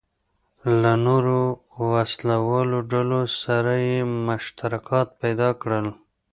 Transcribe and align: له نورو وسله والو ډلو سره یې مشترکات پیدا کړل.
له 0.81 0.93
نورو 1.05 1.39
وسله 1.91 2.35
والو 2.49 2.79
ډلو 2.91 3.21
سره 3.43 3.73
یې 3.89 3.99
مشترکات 4.27 5.07
پیدا 5.21 5.49
کړل. 5.61 5.87